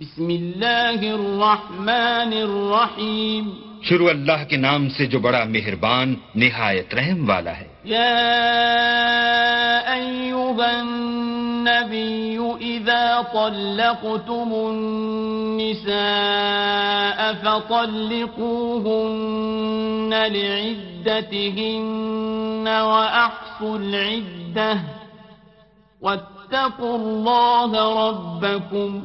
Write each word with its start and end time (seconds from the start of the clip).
بسم 0.00 0.28
اللہ 0.28 1.00
الرحمن 1.00 2.32
الرحیم 2.32 3.50
شروع 3.82 4.10
اللہ 4.10 4.48
کے 4.48 4.56
نام 4.56 4.88
سے 4.88 5.06
جو 5.06 5.18
بڑا 5.18 5.44
مہربان 5.44 6.14
نہایت 6.34 6.94
رحم 6.94 7.30
والا 7.30 7.50
ہے۔ 7.50 7.68
یا 7.84 8.22
ایوہا 9.86 10.78
النبی 10.78 12.38
إذا 12.60 13.20
طلقتم 13.32 14.52
النساء 14.52 17.42
فطلقوهن 17.42 20.14
لعدتهن 20.32 22.68
وأحصوا 22.68 23.78
العدة 23.78 24.78
واتقوا 26.00 26.82
الله 26.82 28.08
ربكم. 28.08 29.04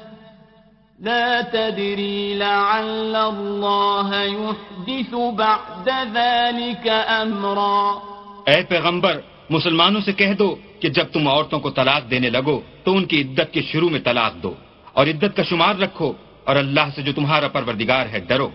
لا 1.01 1.41
تدري 1.41 2.33
لعل 2.33 3.15
الله 3.15 4.09
يحدث 4.23 5.13
بعد 5.37 5.87
ذلك 6.13 6.87
امرا 7.13 7.77
اے 8.47 8.61
پیغمبر، 8.69 9.15
مسلمانوں 9.49 10.01
سے 10.01 10.13
کہہ 10.13 10.33
دو 10.33 10.49
کہ 10.81 10.89
جب 10.89 11.07
تم 11.13 11.27
عورتوں 11.27 11.59
کو 11.59 11.69
طلاق 11.69 12.03
دینے 12.11 12.29
لگو، 12.29 12.57
تو 12.83 12.95
ان 12.97 13.05
کی 13.05 13.21
عدت 13.21 13.53
کے 13.53 13.61
شروع 13.61 13.89
میں 13.89 13.99
طلاق 13.99 14.33
دو، 14.43 14.53
اور 14.93 15.07
عدت 15.07 15.35
کا 15.37 15.43
شمار 15.43 15.75
رکھو، 15.81 16.11
اور 16.45 16.55
اللہ 16.55 16.93
سے 16.95 17.01
جو 17.01 17.13
تمہارا 17.13 17.47
پروردگار 17.47 18.05
ہے، 18.13 18.19
ڈرو۔ 18.29 18.49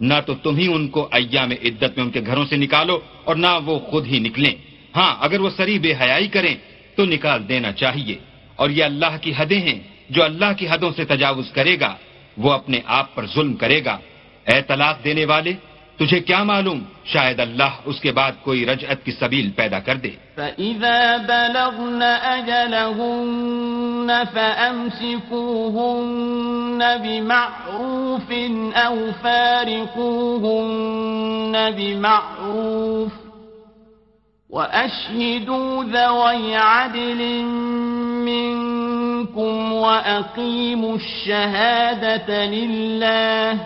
نہ 0.00 0.18
تو 0.26 0.34
تم 0.42 0.56
ہی 0.56 0.66
ان 0.74 0.88
کو 0.94 1.08
ایام 1.12 1.50
عدت 1.66 1.90
میں 1.96 2.04
ان 2.04 2.10
کے 2.10 2.20
گھروں 2.26 2.44
سے 2.50 2.56
نکالو، 2.56 2.98
اور 3.24 3.36
نہ 3.36 3.52
وہ 3.66 3.78
خود 3.88 4.04
ہی 4.06 4.18
نکلیں۔ 4.26 4.54
ہاں 4.96 5.12
اگر 5.24 5.38
وہ 5.40 5.50
سری 5.56 5.78
بے 5.78 5.92
حیائی 6.00 6.28
کریں، 6.34 6.54
تو 6.96 7.04
نکال 7.04 7.48
دینا 7.48 7.72
چاہیے، 7.80 8.16
اور 8.58 8.68
یہ 8.70 8.84
اللہ 8.90 9.12
کی 9.22 9.32
حدیں 9.38 9.60
ہیں۔ 9.68 9.80
جو 10.12 10.24
اللہ 10.24 10.52
کی 10.58 10.68
حدوں 10.68 10.90
سے 10.96 11.04
تجاوز 11.04 11.52
کرے 11.52 11.80
گا، 11.80 11.94
وہ 12.36 12.52
اپنے 12.52 12.80
آپ 12.86 13.14
پر 13.14 13.26
ظلم 13.26 13.54
کرے 13.54 13.84
گا۔ 13.84 13.98
اے 14.46 14.62
طلاق 14.62 15.04
دینے 15.04 15.24
والے، 15.24 15.52
تجھے 15.96 16.20
کیا 16.20 16.42
معلوم؟ 16.42 16.82
شاید 17.04 17.40
اللہ 17.40 17.72
اس 17.84 18.00
کے 18.00 18.12
بعد 18.12 18.32
کوئی 18.42 18.66
رجعت 18.66 19.04
کی 19.04 19.12
سبیل 19.12 19.50
پیدا 19.50 19.78
کر 19.78 19.94
دے۔ 19.94 20.10
فَإِذَا 20.34 21.16
بَلَغْنَ 21.16 22.04
أَجَلَهُنَّ 22.24 24.12
فَأَمْسِكُوهُنَّ 24.32 25.42
بِمَعْرُوفٍ 27.02 28.34
أَوْ 28.84 28.96
فَارِقُوهُنَّ 29.22 29.96
بِمَعْرُوفٍ 31.76 33.22
وَأَشْهِدُوا 34.50 35.82
ذَوَيْ 35.92 36.54
عَدْلٍ 36.54 37.71
وَأَقِيمُوا 39.82 40.96
الشَّهَادَةَ 40.96 42.46
لِلَّهِ. 42.46 43.58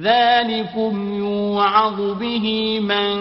ذلكم 0.00 1.14
يوعظ 1.18 2.00
به 2.18 2.80
من 2.80 3.14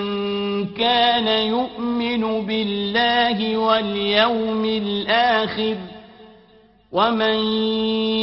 كان 0.68 1.28
يؤمن 1.28 2.46
بالله 2.46 3.58
واليوم 3.58 4.66
الآخر. 4.66 5.76
ومن 6.92 7.36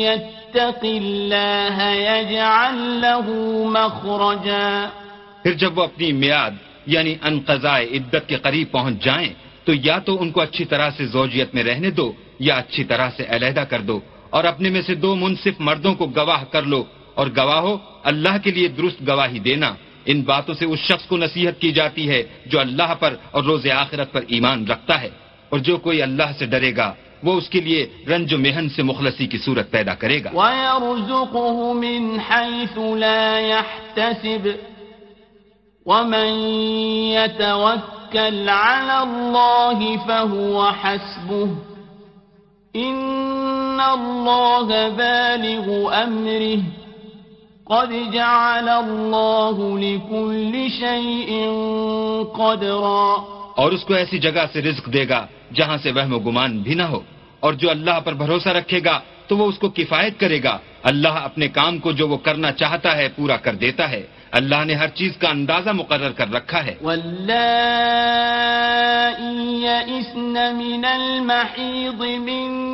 يتق 0.00 0.84
الله 0.84 1.82
يجعل 1.82 3.00
له 3.00 3.26
مخرجا. 3.64 4.88
پھر 5.42 5.52
جب 5.52 5.78
وہ 5.78 5.82
اپنی 5.82 6.12
میاد 6.12 6.50
یعنی 6.86 7.14
انقضاء 7.22 7.80
عدت 7.80 8.28
کے 8.28 8.36
قریب 8.36 8.70
پہنچ 8.70 9.04
جائیں 9.04 9.34
تو 9.64 9.72
یا 9.74 9.98
تو 9.98 10.22
ان 10.22 10.30
کو 10.30 10.40
اچھی 10.40 10.64
طرح 10.64 10.90
سے 10.96 11.06
زوجیت 11.06 11.54
میں 11.54 11.64
رہنے 11.64 11.90
دو 11.90 12.12
یا 12.40 12.54
اچھی 12.54 12.84
طرح 12.84 13.10
سے 13.16 13.24
علیحدہ 13.28 13.60
کر 13.60 13.80
دو 13.80 14.00
اور 14.30 14.44
اپنے 14.44 14.68
میں 14.68 14.82
سے 14.82 14.94
دو 14.94 15.16
منصف 15.16 15.54
مردوں 15.58 15.94
کو 15.94 16.06
گواہ 16.06 16.44
کر 16.44 16.62
لو 16.62 16.84
اور 17.14 17.26
گواہو 17.36 17.76
اللہ 18.04 18.38
کے 18.44 18.50
لیے 18.50 18.68
درست 18.68 19.08
گواہی 19.08 19.38
دینا۔ 19.38 19.74
ان 20.06 20.22
باتوں 20.22 20.54
سے 20.54 20.64
اس 20.64 20.78
شخص 20.78 21.06
کو 21.06 21.16
نصیحت 21.16 21.60
کی 21.60 21.72
جاتی 21.72 22.08
ہے 22.08 22.22
جو 22.46 22.60
اللہ 22.60 22.94
پر 22.98 23.14
اور 23.30 23.44
روز 23.44 23.66
آخرت 23.70 24.12
پر 24.12 24.20
ایمان 24.28 24.66
رکھتا 24.66 25.00
ہے۔ 25.00 25.08
اور 25.48 25.58
جو 25.58 25.76
کوئی 25.76 26.02
اللہ 26.02 26.32
سے 26.38 26.46
ڈرے 26.46 26.76
گا، 26.76 26.94
وہ 27.22 27.32
اس 27.32 27.48
کے 27.48 27.60
لیے 27.60 27.86
رنج 28.08 28.34
و 28.34 28.38
محن 28.38 28.68
سے 28.68 28.82
مخلصی 28.82 29.26
کی 29.26 29.38
صورت 29.38 29.70
پیدا 29.70 29.94
کرے 29.94 30.24
گا۔ 30.24 30.30
وَيَرْزُقُهُ 30.34 31.74
مِنْ 31.74 32.18
حَيْثُ 32.30 32.96
لَا 32.96 33.40
يَحْتَسِبُ۔ 33.40 34.50
وَمَنْ 35.86 36.48
يَتَوَكَّلْ 37.14 38.48
عَلَى 38.48 38.96
اللَّهِ 38.96 39.96
فَهُوَ 40.06 40.70
حَسْبُهُ۔ 40.84 41.69
ان 42.74 43.80
اللَّهَ 43.80 44.88
بالغ 44.90 45.66
امره 45.94 46.62
قد 47.66 47.90
جعل 48.12 48.68
الله 48.68 49.78
لكل 49.78 50.70
شيء 50.70 51.30
قدرا 52.34 53.24
اور 53.56 53.72
اس 53.72 53.84
کو 53.84 53.94
ایسی 53.94 54.18
جگہ 54.18 54.44
سے 54.52 54.62
رزق 54.62 54.92
دے 54.92 55.08
گا 55.08 55.26
جہاں 55.54 55.76
سے 55.82 55.92
وہم 55.92 56.12
و 56.12 56.18
گمان 56.20 56.58
بھی 56.62 56.74
نہ 56.74 56.82
ہو 56.82 57.00
اور 57.40 57.52
جو 57.54 57.70
اللہ 57.70 58.00
پر 58.04 58.14
بھروسہ 58.14 58.48
رکھے 58.48 58.80
گا 58.84 58.98
تو 59.28 59.36
وہ 59.36 59.48
اس 59.48 59.58
کو 59.58 59.68
کفایت 59.68 60.18
کرے 60.20 60.42
گا 60.42 60.58
اللہ 60.82 61.08
اپنے 61.08 61.48
کام 61.48 61.78
کو 61.78 61.92
جو 61.92 62.08
وہ 62.08 62.16
کرنا 62.16 62.52
چاہتا 62.52 62.96
ہے 62.96 63.08
پورا 63.16 63.36
کر 63.36 63.54
دیتا 63.54 63.90
ہے۔ 63.90 64.06
اللہ 64.32 64.64
نے 64.64 64.74
ہر 64.74 64.88
چیز 64.88 65.16
کا 65.16 65.28
اندازہ 65.28 65.70
مقرر 65.70 66.10
کر 66.10 66.32
رکھا 66.32 66.64
ہے۔ 66.64 66.74
يئسن 69.64 70.32
من 70.32 70.84
المحيض 70.84 72.00
من 72.00 72.70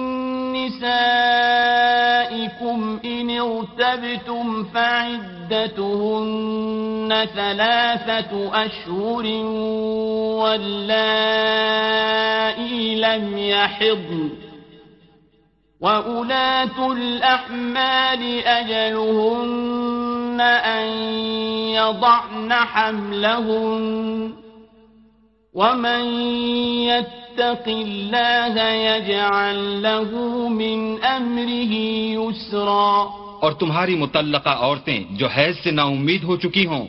نسائكم 0.53 2.97
إن 3.05 3.31
ارتبتم 3.41 4.65
فعدتهن 4.73 7.13
ثلاثة 7.35 8.53
أشهر 8.53 9.27
واللائي 10.41 12.95
لم 12.95 13.39
يحضن 13.39 14.46
وأولاة 15.87 16.79
الأحمال 16.93 18.23
أجلهن 18.59 20.41
أن 20.77 20.87
يضعن 21.79 22.53
حملهن 22.73 24.33
ومن 25.55 26.03
يتق 26.91 27.65
الله 27.69 28.55
يجعل 28.89 29.59
له 29.83 30.11
من 30.49 30.79
أمره 31.05 31.73
يسرا 32.19 32.91
اور 33.43 33.53
تمہاری 33.63 33.95
متعلقہ 33.97 34.55
عورتیں 34.59 35.01
جو 35.19 35.27
حیض 35.37 35.55
سے 35.63 35.71
نا 35.71 35.85
امید 35.95 36.23
ہو 36.25 36.35
چکی 36.43 36.65
ہوں، 36.67 36.87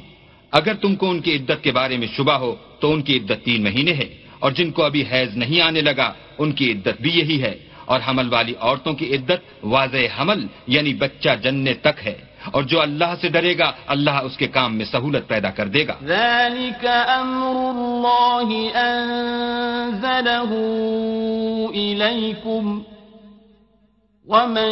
اگر 0.54 0.74
تم 0.82 0.92
کو 0.96 1.06
ان 1.10 1.20
کی 1.22 1.32
عدت 1.36 1.60
کے 1.64 1.72
بارے 1.72 1.96
میں 1.98 2.10
شبہ 2.18 2.36
ہو 2.44 2.52
تو 2.80 2.86
ان 2.94 3.00
کی 3.02 3.14
عدت 3.18 3.40
تین 3.46 3.60
مہینے 3.64 3.94
ہے، 3.94 4.08
اور 4.40 4.52
جن 4.58 4.70
کو 4.72 4.82
ابھی 4.84 5.04
حیض 5.12 5.30
نہیں 5.38 5.60
آنے 5.62 5.82
لگا 5.82 6.10
ان 6.42 6.50
کی 6.58 6.66
عدت 6.72 6.98
بھی 7.02 7.12
یہی 7.20 7.40
ہے۔ 7.44 7.56
اور 7.88 8.00
حمل 8.10 8.34
والی 8.34 8.54
عورتوں 8.60 8.94
کی 8.94 9.16
عدت 9.16 9.42
واضح 9.64 10.22
حمل 10.22 10.48
یعنی 10.68 10.94
بچہ 10.94 11.30
جننے 11.44 11.74
تک 11.74 12.08
ہے۔ 12.08 12.28
اور 12.52 12.64
جو 12.64 12.82
اللہ 12.82 13.14
سے 13.22 13.30
ڈرے 13.30 13.58
گا 13.58 13.72
اللہ 13.88 14.12
اس 14.12 14.38
کے 14.38 14.48
کام 14.48 14.76
میں 14.76 14.86
سہولت 14.86 15.28
پیدا 15.28 15.50
کر 15.50 15.68
دے 15.68 15.88
گا۔ 15.88 15.96
ذلك 16.04 16.86
امر 17.08 17.58
الله 17.76 18.50
انزله 18.76 20.54
اليكم 21.74 22.80
ومن 24.28 24.72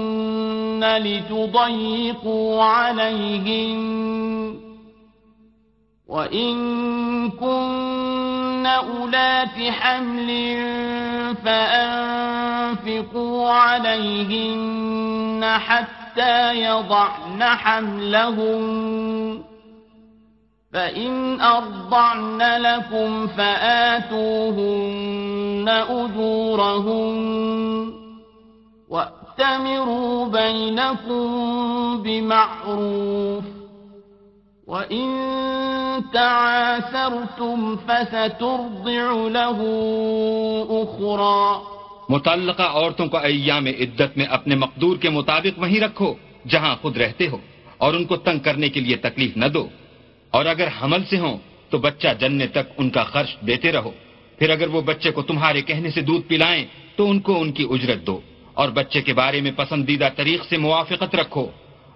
وإن 6.10 7.30
كنتم 7.30 8.07
أولات 8.78 9.70
حمل 9.70 10.58
فأنفقوا 11.46 13.50
عليهن 13.50 15.46
حتى 15.68 16.64
يضعن 16.64 17.44
حملهن. 17.44 19.44
فإن 20.74 21.42
أرضعن 21.42 22.42
لكم 22.42 23.28
فآتوهن 23.28 24.66
أجورهن. 25.90 27.94
وأتمروا 28.90 30.26
بينكم 30.26 31.28
بمعروف. 32.04 33.57
متعلقہ 42.10 42.64
عورتوں 42.64 43.06
کو 43.08 43.18
ایام 43.20 43.66
عدت 43.66 44.18
میں 44.18 44.26
اپنے 44.30 44.56
مقدور 44.56 44.98
کے 44.98 45.10
مطابق 45.10 45.60
وہیں 45.60 45.80
رکھو 45.80 46.14
جہاں 46.48 46.76
خود 46.82 46.98
رہتے 46.98 47.28
ہو 47.28 47.38
اور 47.78 47.94
ان 47.94 48.06
کو 48.06 48.16
تنگ 48.18 48.40
کرنے 48.40 48.70
کے 48.70 48.80
لیے 48.80 48.96
تکلیف 48.98 49.38
نہ 49.38 49.46
دو 49.48 49.68
اور 50.34 50.46
اگر 50.46 50.68
حمل 50.82 51.04
سے 51.10 51.20
ہوں 51.20 51.38
تو 51.70 51.78
بچہ 51.78 52.08
جننے 52.20 52.48
تک 52.48 52.66
ان 52.78 52.90
کا 52.90 53.04
خرچ 53.04 53.32
دیتے 53.48 53.72
رہو 53.72 53.92
پھر 54.40 54.50
اگر 54.50 54.68
وہ 54.68 54.82
بچے 54.82 55.12
کو 55.12 55.22
تمہارے 55.22 55.62
کہنے 55.62 55.90
سے 55.90 56.02
دودھ 56.02 56.28
پلائیں 56.28 56.64
تو 56.96 57.10
ان 57.10 57.20
کو 57.20 57.40
ان 57.42 57.52
کی 57.52 57.66
اجرت 57.70 58.06
دو 58.08 58.20
اور 58.54 58.70
بچے 58.76 59.02
کے 59.02 59.14
بارے 59.14 59.42
میں 59.42 59.52
پسندیدہ 59.56 60.10
طریق 60.16 60.46
سے 60.50 60.58
موافقت 60.58 61.16
رکھو 61.16 61.46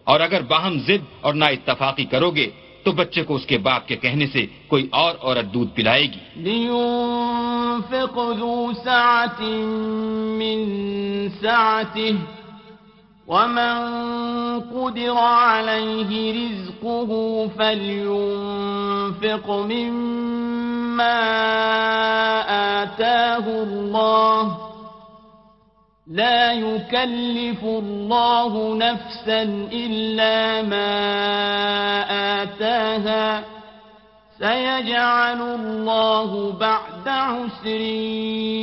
اور 0.08 0.20
اگر 0.20 0.42
باہم 0.44 0.78
ضد 0.80 1.04
اور 1.22 1.34
نا 1.34 1.46
اتفاقی 1.48 2.06
کرو 2.06 2.30
گے 2.32 2.50
تو 2.84 2.92
بچے 2.92 3.22
کو 3.24 3.36
اس 3.36 3.46
کے 3.46 3.58
باپ 3.58 3.88
کے 3.88 3.96
کہنے 3.96 4.28
سے 4.28 4.46
کوئی 4.68 4.88
اور 4.92 5.14
عورت 5.22 5.54
دودھ 5.54 5.72
پلائے 5.76 6.06
گی۔ 6.14 6.24
لينفق 6.36 8.16
ذو 8.40 8.72
سعة 8.84 9.42
من 10.42 10.60
سعته 11.42 12.16
ومن 13.28 13.76
قدر 14.74 15.16
عليه 15.18 16.12
رزقه 16.40 17.12
فلينفق 17.58 19.48
مما 19.50 21.20
آتاه 22.82 23.46
الله 23.48 24.71
لا 26.14 26.54
يكلف 26.54 27.64
الله 27.64 28.76
نفسا 28.76 29.44
إلا 29.72 30.62
ما 30.64 31.02
آتاها. 32.10 33.42
سيجعل 34.38 35.42
الله 35.42 36.50
بعد 36.60 37.08
عسر 37.08 37.68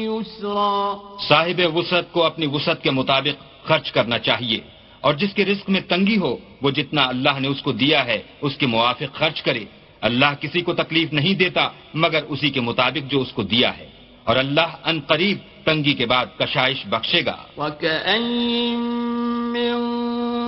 يسرا. 0.05 0.97
صاحب 1.29 1.77
وسعت 1.77 2.13
کو 2.13 2.25
اپنی 2.25 2.47
وسعت 2.47 2.83
کے 2.83 2.91
مطابق 2.91 3.67
خرچ 3.69 3.93
کرنا 3.93 4.19
چاہیے 4.19 4.61
اور 5.01 5.15
جس 5.15 5.35
کے 5.35 5.45
رزق 5.45 5.71
میں 5.71 5.81
تنگی 5.81 6.19
ہو، 6.19 6.37
وہ 6.63 6.71
جتنا 6.71 7.03
اللہ 7.03 7.41
نے 7.41 7.49
اس 7.49 7.63
کو 7.63 7.73
دیا 7.73 8.07
ہے، 8.07 8.23
اس 8.41 8.57
کے 8.57 8.67
موافق 8.67 9.15
خرچ 9.15 9.43
کرے۔ 9.43 9.65
اللہ 10.01 10.35
کسی 10.41 10.61
کو 10.61 10.75
تکلیف 10.75 11.13
نہیں 11.13 11.35
دیتا، 11.35 11.69
مگر 11.95 12.21
اسی 12.29 12.51
کے 12.51 12.61
مطابق 12.61 13.11
جو 13.11 13.21
اس 13.21 13.33
کو 13.33 13.43
دیا 13.43 13.79
ہے۔ 13.79 13.98
اور 14.29 14.37
اللہ 14.37 14.69
ان 14.85 15.01
قریب 15.01 15.39
تنگی 15.65 15.95
کے 15.95 16.07
بعد 16.07 16.27
کشائش 16.39 16.87
بخشے 16.87 17.25
گا۔ 17.27 17.37
وَكَأَيِّن 17.57 18.79
مِّن 19.53 19.75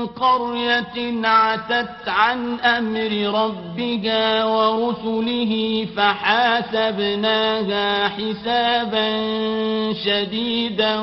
قرية 0.06 0.96
عتت 1.24 2.08
عن 2.08 2.60
أمر 2.60 3.12
ربها 3.40 4.44
ورسله 4.44 5.52
فحاسبناها 5.96 7.88
حسابا 8.08 9.08
شديدا 10.04 10.94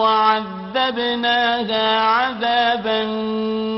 وعذبناها 0.00 1.86
عذابا 2.00 3.00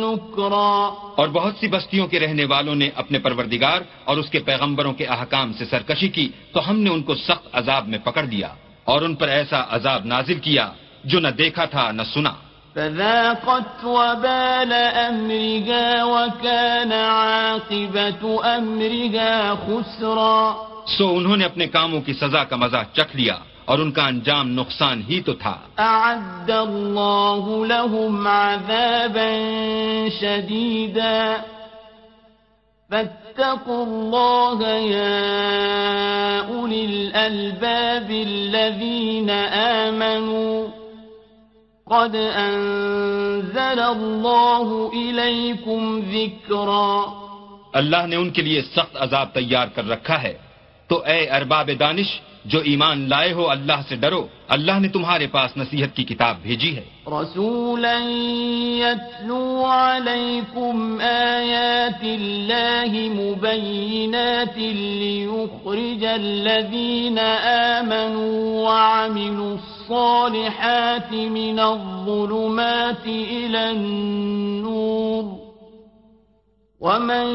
نكرا. 0.05 0.77
اور 1.17 1.29
بہت 1.29 1.55
سی 1.61 1.69
بستیوں 1.69 2.07
کے 2.07 2.21
رہنے 2.21 2.45
والوں 2.45 2.75
نے 2.75 2.89
اپنے 2.95 3.19
پروردگار 3.19 3.81
اور 4.05 4.17
اس 4.17 4.29
کے 4.31 4.39
پیغمبروں 4.39 4.93
کے 4.93 5.05
احکام 5.07 5.53
سے 5.53 5.65
سرکشی 5.65 6.09
کی 6.09 6.29
تو 6.53 6.59
ہم 6.71 6.77
نے 6.81 6.91
ان 6.91 7.03
کو 7.03 7.15
سخت 7.15 7.49
عذاب 7.53 7.89
میں 7.89 7.99
پکڑ 7.99 8.25
دیا 8.25 8.49
اور 8.85 9.03
ان 9.03 9.15
پر 9.15 9.29
ایسا 9.29 9.65
عذاب 9.71 10.05
نازل 10.05 10.39
کیا 10.39 10.67
جو 11.05 11.21
نہ 11.21 11.29
دیکھا 11.29 11.65
تھا 11.65 11.93
نہ 11.93 12.03
سنا۔ 12.15 12.33
فذاقت 12.75 13.85
وبال 13.85 14.73
أمرها 15.11 16.05
وكان 16.05 16.93
عاقبة 16.93 18.27
أمرها 18.59 19.55
خسرا. 19.67 20.55
سو 20.87 21.17
انہوں 21.17 21.37
نے 21.37 21.45
اپنے 21.45 21.67
کاموں 21.67 22.01
کی 22.01 22.13
سزا 22.13 22.45
کا 22.45 22.57
مزہ 22.57 22.77
چکھ 22.93 23.17
لیا 23.17 23.35
اور 23.65 23.79
ان 23.79 23.93
کا 23.93 24.07
انجام 24.07 24.51
نقصان 24.51 25.03
ہی 25.09 25.21
تو 25.21 25.33
تھا۔ 25.33 25.57
أعد 25.79 26.51
الله 26.51 27.65
لهم 27.65 28.27
عذابا 28.27 29.39
شديدا. 30.21 31.37
فاتقوا 32.91 33.87
الله 33.87 34.69
يا 34.79 35.23
أولي 36.49 36.85
الألباب 36.85 38.11
الذين 38.11 39.31
آمنوا. 39.87 40.82
قد 41.93 42.17
أنزل 42.37 43.83
الله 43.83 44.89
إليكم 44.95 46.01
ذكرا 46.11 47.05
اللہ 47.73 48.07
نے 48.07 48.17
ان 48.17 48.31
کے 48.31 48.43
لیے 48.43 48.63
سخت 48.63 48.97
عذاب 49.01 49.35
تیار 49.35 49.67
کر 49.67 49.89
رکھا 49.89 50.23
ہے۔ 50.23 50.39
تو 50.89 51.03
اے 51.07 51.31
ارباب 51.31 51.71
دانش 51.81 52.21
جو 52.45 52.61
ایمان 52.61 53.09
لائے 53.09 53.33
ہو 53.33 53.51
اللہ 53.51 53.81
سے 53.89 53.97
ڈرو۔ 53.97 54.27
اللہ 54.49 54.73
نے 54.81 54.89
تمہارے 54.89 55.27
پاس 55.27 55.57
نصیحت 55.57 55.97
کی 55.97 56.05
کتاب 56.05 56.37
بھیجی 56.43 56.77
ہے۔ 56.77 56.85
رسولا 57.07 57.99
يتلو 58.79 59.65
عليكم 59.65 60.99
آيات 61.01 62.05
الله 62.05 63.03
مبينات 63.21 64.59
ليخرج 64.59 66.07
الذين 66.07 67.19
آمنوا 67.79 68.71
وعملوا 68.71 69.57
الصالحات 69.93 71.13
من 71.13 71.61
الظلمات 71.61 73.07
إلى 73.07 73.71
النور. 73.71 75.25
ومن 76.81 77.27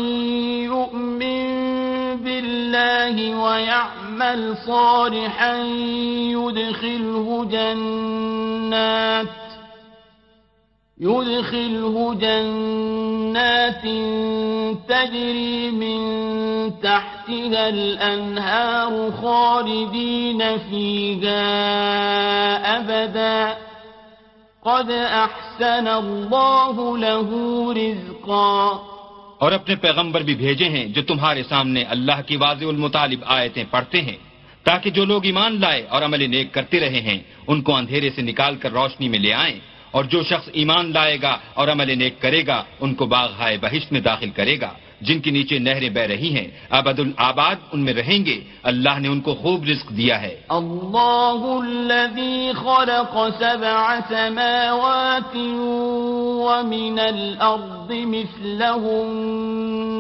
يؤمن 0.65 1.47
بالله 2.23 3.43
ويعمل 3.43 4.57
صالحا 4.67 5.57
يدخله 6.33 7.45
جنات. 7.51 9.46
يدخله 11.01 12.13
جنات 12.21 13.83
تجري 14.89 15.71
من 15.71 15.99
تحتها 16.81 17.69
الأنهار 17.69 19.11
خالدين 19.21 20.41
فيها 20.57 21.43
أبدا 22.77 23.57
قد 24.65 24.89
أحسن 24.91 25.87
الله 25.87 26.97
له 26.97 27.29
رزقا 27.73 28.79
اور 29.39 29.51
اپنے 29.51 29.75
پیغمبر 29.75 30.21
بھی 30.21 30.35
بھیجے 30.35 30.69
ہیں 30.69 30.85
جو 30.93 31.01
تمہارے 31.01 31.43
سامنے 31.49 31.81
اللہ 31.93 32.21
کی 32.27 32.35
واضح 32.37 32.65
المطالب 32.65 33.19
آیتیں 33.37 33.63
پڑھتے 33.71 34.01
ہیں، 34.01 34.17
تاکہ 34.65 34.89
جو 34.89 35.05
لوگ 35.05 35.25
ایمان 35.25 35.59
لائے 35.61 35.81
اور 35.93 36.01
عمل 36.01 36.29
نیک 36.29 36.53
کرتے 36.53 36.79
رہے 36.79 37.01
ہیں، 37.07 37.19
ان 37.47 37.61
کو 37.61 37.75
اندھیرے 37.75 38.09
سے 38.15 38.21
نکال 38.21 38.55
کر 38.61 38.71
روشنی 38.71 39.07
میں 39.09 39.19
لے 39.19 39.33
آئیں۔ 39.33 39.59
اور 39.91 40.03
جو 40.03 40.23
شخص 40.23 40.49
ایمان 40.53 40.93
لائے 40.93 41.17
گا 41.21 41.37
اور 41.53 41.67
عمل 41.67 41.97
نیک 41.97 42.21
کرے 42.21 42.47
گا، 42.47 42.63
ان 42.79 42.95
کو 42.95 43.05
باغ 43.05 43.31
ہائے 43.39 43.57
بہشت 43.61 43.91
میں 43.91 44.01
داخل 44.01 44.29
کرے 44.29 44.61
گا۔ 44.61 44.69
جن 45.01 45.19
کے 45.19 45.31
نیچے 45.31 45.59
نہریں 45.59 45.89
بہ 45.89 45.99
رہی 45.99 46.35
ہیں، 46.35 46.47
ابد 46.69 46.99
الآباد 46.99 47.55
ان 47.73 47.79
میں 47.79 47.93
رہیں 47.93 48.25
گے۔ 48.25 48.41
اللہ 48.63 48.99
نے 48.99 49.07
ان 49.07 49.21
کو 49.21 49.35
خوب 49.35 49.63
رزق 49.63 49.89
دیا 49.89 50.21
ہے۔ 50.21 50.41
الله 50.49 51.65
الذي 51.67 52.51
خلق 52.55 53.17
سبع 53.39 53.95
سماوات 54.09 55.35
ومن 56.45 56.99
الأرض 56.99 57.91
مثلهن 57.91 58.93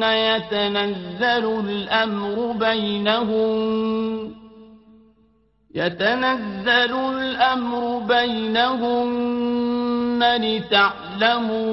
يتنزل 0.03 1.45
الأمر 1.69 2.51
بينهن 2.59 4.46
يتنزل 5.75 6.93
الأمر 6.93 7.99
بينهن 7.99 9.57
لتعلموا 10.37 11.67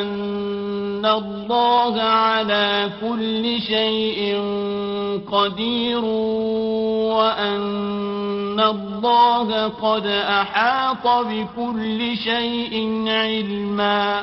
أن 0.00 1.06
الله 1.06 2.02
على 2.02 2.90
كل 3.00 3.60
شيء 3.60 4.40
قدير 5.32 6.04
وأن 7.14 8.60
الله 8.60 9.68
قد 9.68 10.06
أحاط 10.06 11.06
بكل 11.06 12.16
شيء 12.16 12.74
علما 13.08 14.22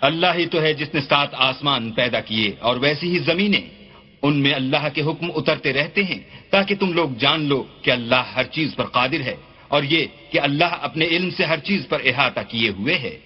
اللہ 0.00 0.26
ہی 0.34 0.46
تو 0.46 0.60
ہے 0.60 0.72
جس 0.74 0.94
نے 0.94 1.00
سات 1.00 1.30
آسمان 1.38 1.90
پیدا 1.92 2.20
کیے 2.20 2.48
اور 2.60 2.76
ویسی 2.76 3.08
ہی 3.10 3.18
زمینیں 3.18 3.81
ان 4.22 4.36
میں 4.36 4.54
اللہ 4.54 4.88
کے 4.94 5.02
حکم 5.02 5.30
اترتے 5.34 5.72
رہتے 5.72 6.04
ہیں 6.04 6.18
تاکہ 6.50 6.74
تم 6.74 6.92
لوگ 6.92 7.10
جان 7.18 7.44
لو 7.44 7.64
کہ 7.82 7.90
اللہ 7.90 8.22
ہر 8.36 8.44
چیز 8.44 8.74
پر 8.76 8.84
قادر 8.84 9.20
ہے 9.20 9.36
اور 9.68 9.82
یہ 9.82 10.06
کہ 10.30 10.40
اللہ 10.40 10.64
اپنے 10.64 11.04
علم 11.04 11.30
سے 11.30 11.44
ہر 11.44 11.58
چیز 11.58 11.86
پر 11.88 12.00
احاطہ 12.04 12.40
کیے 12.48 12.68
ہوئے 12.68 12.98
ہے۔ 12.98 13.18